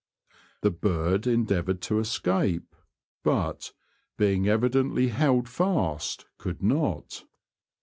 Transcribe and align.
The 0.61 0.71
bird 0.71 1.27
en 1.27 1.45
deavoured 1.45 1.79
to 1.83 1.99
escape, 1.99 2.75
but, 3.23 3.71
being 4.17 4.47
evidently 4.49 5.09
held 5.09 5.47
fast, 5.47 6.25
could 6.39 6.63
not. 6.63 7.23